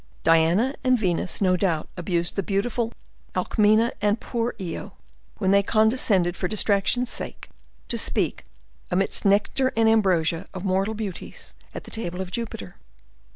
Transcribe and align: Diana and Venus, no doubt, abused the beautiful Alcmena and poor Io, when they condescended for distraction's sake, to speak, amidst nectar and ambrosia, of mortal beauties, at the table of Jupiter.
Diana 0.23 0.73
and 0.83 0.97
Venus, 0.97 1.41
no 1.41 1.55
doubt, 1.55 1.87
abused 1.95 2.35
the 2.35 2.41
beautiful 2.41 2.91
Alcmena 3.35 3.91
and 4.01 4.19
poor 4.19 4.55
Io, 4.59 4.93
when 5.37 5.51
they 5.51 5.61
condescended 5.61 6.35
for 6.35 6.47
distraction's 6.47 7.11
sake, 7.11 7.51
to 7.87 7.99
speak, 7.99 8.43
amidst 8.89 9.25
nectar 9.25 9.71
and 9.77 9.87
ambrosia, 9.87 10.47
of 10.55 10.65
mortal 10.65 10.95
beauties, 10.95 11.53
at 11.75 11.83
the 11.83 11.91
table 11.91 12.19
of 12.19 12.31
Jupiter. 12.31 12.77